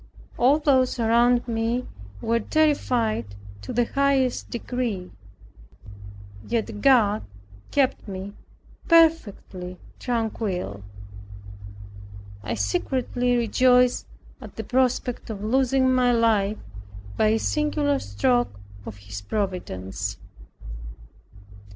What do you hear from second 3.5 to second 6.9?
to the highest degree, yet